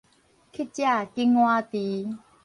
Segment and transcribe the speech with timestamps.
[0.03, 0.11] 乞食揀
[1.39, 2.17] 碗箸